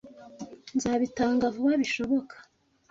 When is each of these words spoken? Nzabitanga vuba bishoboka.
Nzabitanga 0.75 1.45
vuba 1.55 1.73
bishoboka. 1.81 2.35